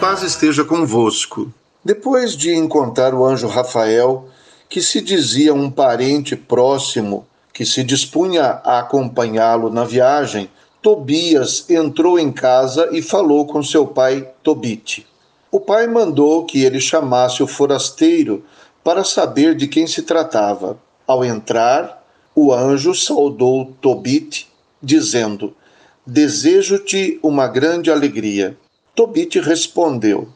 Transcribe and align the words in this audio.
paz 0.00 0.22
esteja 0.22 0.64
convosco. 0.64 1.52
Depois 1.84 2.34
de 2.34 2.54
encontrar 2.54 3.12
o 3.12 3.22
anjo 3.22 3.46
Rafael, 3.46 4.28
que 4.66 4.80
se 4.80 5.02
dizia 5.02 5.52
um 5.52 5.70
parente 5.70 6.34
próximo 6.34 7.26
que 7.52 7.66
se 7.66 7.84
dispunha 7.84 8.62
a 8.64 8.78
acompanhá-lo 8.78 9.68
na 9.68 9.84
viagem, 9.84 10.48
Tobias 10.80 11.68
entrou 11.68 12.18
em 12.18 12.32
casa 12.32 12.88
e 12.92 13.02
falou 13.02 13.46
com 13.46 13.62
seu 13.62 13.86
pai 13.86 14.26
Tobite. 14.42 15.06
O 15.52 15.60
pai 15.60 15.86
mandou 15.86 16.46
que 16.46 16.64
ele 16.64 16.80
chamasse 16.80 17.42
o 17.42 17.46
forasteiro 17.46 18.42
para 18.82 19.04
saber 19.04 19.54
de 19.54 19.68
quem 19.68 19.86
se 19.86 20.00
tratava. 20.00 20.78
Ao 21.06 21.22
entrar, 21.22 22.02
o 22.34 22.54
anjo 22.54 22.94
saudou 22.94 23.74
Tobite, 23.82 24.48
dizendo: 24.82 25.54
Desejo-te 26.06 27.20
uma 27.22 27.46
grande 27.46 27.90
alegria. 27.90 28.56
Tobit 28.94 29.38
respondeu: 29.40 30.28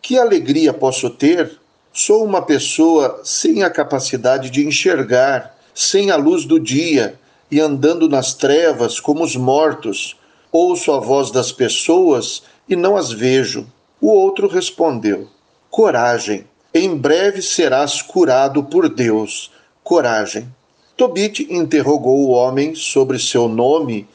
Que 0.00 0.18
alegria 0.18 0.72
posso 0.72 1.10
ter? 1.10 1.58
Sou 1.92 2.24
uma 2.24 2.42
pessoa 2.42 3.20
sem 3.24 3.62
a 3.62 3.70
capacidade 3.70 4.50
de 4.50 4.66
enxergar, 4.66 5.56
sem 5.74 6.10
a 6.10 6.16
luz 6.16 6.44
do 6.44 6.60
dia 6.60 7.18
e 7.50 7.60
andando 7.60 8.08
nas 8.08 8.34
trevas 8.34 9.00
como 9.00 9.24
os 9.24 9.34
mortos. 9.36 10.16
Ouço 10.52 10.92
a 10.92 11.00
voz 11.00 11.30
das 11.30 11.52
pessoas 11.52 12.42
e 12.68 12.76
não 12.76 12.96
as 12.96 13.10
vejo. 13.10 13.66
O 14.00 14.08
outro 14.08 14.46
respondeu: 14.46 15.28
Coragem, 15.70 16.46
em 16.72 16.96
breve 16.96 17.42
serás 17.42 18.02
curado 18.02 18.62
por 18.62 18.88
Deus. 18.88 19.50
Coragem. 19.82 20.48
Tobit 20.96 21.46
interrogou 21.50 22.26
o 22.26 22.30
homem 22.30 22.74
sobre 22.74 23.18
seu 23.18 23.48
nome 23.48 24.06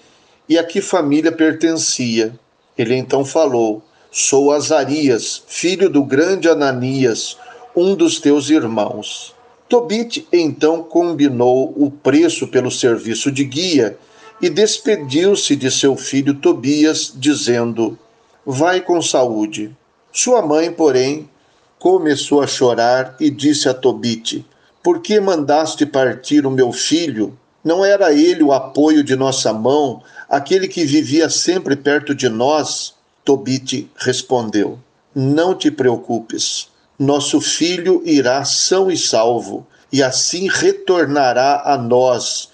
e 0.48 0.58
a 0.58 0.64
que 0.64 0.82
família 0.82 1.32
pertencia. 1.32 2.34
Ele 2.78 2.96
então 2.96 3.24
falou: 3.26 3.82
Sou 4.12 4.52
Azarias, 4.52 5.44
filho 5.48 5.90
do 5.90 6.04
grande 6.04 6.50
Ananias, 6.50 7.38
um 7.76 7.96
dos 7.96 8.20
teus 8.20 8.50
irmãos. 8.50 9.34
Tobit 9.70 10.28
então 10.34 10.84
combinou 10.84 11.74
o 11.78 11.90
preço 11.90 12.48
pelo 12.48 12.70
serviço 12.70 13.32
de 13.32 13.46
guia 13.46 13.98
e 14.42 14.50
despediu-se 14.50 15.56
de 15.56 15.72
seu 15.72 15.96
filho 15.96 16.34
Tobias, 16.34 17.14
dizendo: 17.16 17.98
Vai 18.46 18.82
com 18.82 19.02
saúde. 19.02 19.76
Sua 20.12 20.42
mãe, 20.42 20.72
porém, 20.72 21.30
começou 21.80 22.42
a 22.42 22.48
chorar 22.48 23.16
e 23.20 23.30
disse 23.30 23.70
a 23.70 23.74
Tobit: 23.74 24.46
Por 24.84 25.00
que 25.00 25.20
mandaste 25.20 25.86
partir 25.86 26.46
o 26.46 26.52
meu 26.52 26.72
filho? 26.72 27.38
Não 27.64 27.86
era 27.86 28.12
ele 28.12 28.42
o 28.42 28.52
apoio 28.52 29.04
de 29.04 29.16
nossa 29.16 29.54
mão, 29.54 30.02
aquele 30.28 30.68
que 30.68 30.84
vivia 30.84 31.30
sempre 31.30 31.76
perto 31.76 32.16
de 32.16 32.28
nós? 32.28 32.94
Tobit 33.24 33.90
respondeu: 33.96 34.80
Não 35.14 35.54
te 35.54 35.70
preocupes, 35.70 36.68
nosso 36.98 37.40
filho 37.40 38.02
irá 38.06 38.44
são 38.46 38.90
e 38.90 38.98
salvo, 38.98 39.66
e 39.92 40.02
assim 40.02 40.48
retornará 40.50 41.62
a 41.66 41.78
nós, 41.78 42.50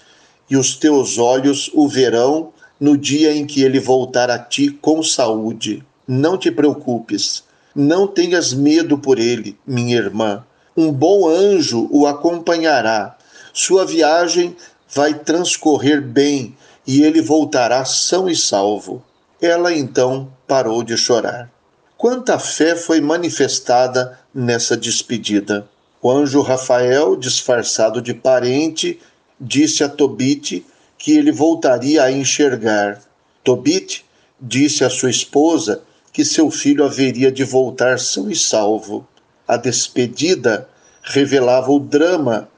e 0.50 0.56
os 0.56 0.76
teus 0.76 1.18
olhos 1.18 1.70
o 1.72 1.88
verão 1.88 2.52
no 2.78 2.96
dia 2.96 3.34
em 3.34 3.46
que 3.46 3.62
ele 3.62 3.80
voltar 3.80 4.30
a 4.30 4.38
ti 4.38 4.70
com 4.70 5.02
saúde. 5.02 5.82
Não 6.06 6.38
te 6.38 6.50
preocupes, 6.50 7.44
não 7.74 8.06
tenhas 8.06 8.52
medo 8.52 8.98
por 8.98 9.18
ele, 9.18 9.58
minha 9.66 9.96
irmã. 9.96 10.44
Um 10.76 10.92
bom 10.92 11.28
anjo 11.28 11.88
o 11.90 12.06
acompanhará. 12.06 13.16
Sua 13.52 13.84
viagem 13.84 14.56
vai 14.88 15.14
transcorrer 15.14 16.00
bem 16.00 16.56
e 16.86 17.02
ele 17.02 17.20
voltará 17.20 17.84
são 17.84 18.28
e 18.28 18.34
salvo. 18.34 19.02
Ela 19.40 19.72
então 19.74 20.32
parou 20.46 20.82
de 20.82 20.96
chorar. 20.96 21.50
Quanta 21.96 22.38
fé 22.38 22.74
foi 22.74 23.00
manifestada 23.00 24.18
nessa 24.34 24.76
despedida! 24.76 25.68
O 26.00 26.10
anjo 26.10 26.40
Rafael, 26.40 27.16
disfarçado 27.16 28.00
de 28.00 28.14
parente, 28.14 29.00
disse 29.40 29.82
a 29.82 29.88
Tobit 29.88 30.64
que 30.96 31.12
ele 31.12 31.32
voltaria 31.32 32.04
a 32.04 32.10
enxergar. 32.10 33.00
Tobit 33.42 34.04
disse 34.40 34.84
à 34.84 34.90
sua 34.90 35.10
esposa 35.10 35.82
que 36.12 36.24
seu 36.24 36.50
filho 36.50 36.84
haveria 36.84 37.32
de 37.32 37.42
voltar 37.42 37.98
são 37.98 38.30
e 38.30 38.36
salvo. 38.36 39.06
A 39.46 39.56
despedida 39.56 40.68
revelava 41.02 41.72
o 41.72 41.80
drama 41.80 42.48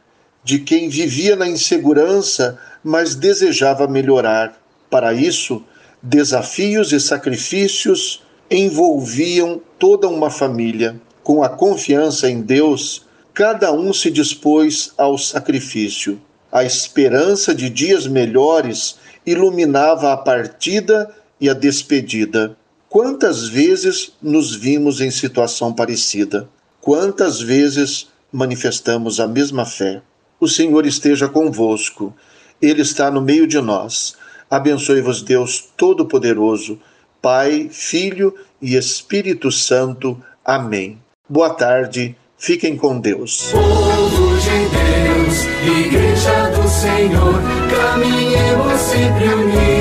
de 0.42 0.58
quem 0.58 0.88
vivia 0.88 1.36
na 1.36 1.48
insegurança, 1.48 2.58
mas 2.82 3.14
desejava 3.14 3.86
melhorar. 3.86 4.58
Para 4.88 5.12
isso, 5.12 5.62
desafios 6.02 6.92
e 6.92 7.00
sacrifícios 7.00 8.22
envolviam 8.50 9.60
toda 9.78 10.08
uma 10.08 10.30
família. 10.30 11.00
Com 11.22 11.42
a 11.42 11.48
confiança 11.48 12.28
em 12.28 12.40
Deus, 12.40 13.06
cada 13.32 13.72
um 13.72 13.92
se 13.92 14.10
dispôs 14.10 14.92
ao 14.96 15.16
sacrifício. 15.16 16.20
A 16.50 16.64
esperança 16.64 17.54
de 17.54 17.70
dias 17.70 18.06
melhores 18.06 18.96
iluminava 19.24 20.12
a 20.12 20.16
partida 20.16 21.14
e 21.40 21.48
a 21.48 21.54
despedida. 21.54 22.56
Quantas 22.88 23.46
vezes 23.46 24.12
nos 24.20 24.56
vimos 24.56 25.00
em 25.00 25.12
situação 25.12 25.72
parecida? 25.72 26.48
Quantas 26.80 27.40
vezes 27.40 28.08
manifestamos 28.32 29.20
a 29.20 29.28
mesma 29.28 29.64
fé? 29.64 30.02
O 30.40 30.48
Senhor 30.48 30.86
esteja 30.86 31.28
convosco, 31.28 32.14
Ele 32.62 32.80
está 32.80 33.10
no 33.10 33.20
meio 33.20 33.46
de 33.46 33.60
nós. 33.60 34.16
Abençoe-vos, 34.50 35.20
Deus 35.22 35.68
Todo-Poderoso, 35.76 36.78
Pai, 37.20 37.68
Filho 37.70 38.34
e 38.60 38.74
Espírito 38.74 39.52
Santo. 39.52 40.20
Amém. 40.42 40.98
Boa 41.28 41.50
tarde, 41.50 42.16
fiquem 42.38 42.74
com 42.76 42.98
Deus. 42.98 43.52
Povo 43.52 44.36
de 44.38 44.48
Deus, 44.48 45.86
Igreja 45.86 46.50
do 46.50 46.68
Senhor, 46.68 47.34
caminhemos 47.70 48.80
sempre 48.80 49.28
unidos 49.28 49.79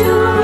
you. 0.00 0.39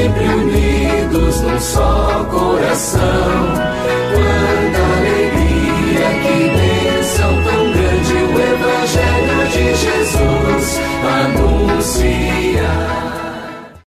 Sempre 0.00 0.28
unidos 0.28 1.40
num 1.42 1.60
só 1.60 2.24
coração. 2.30 3.49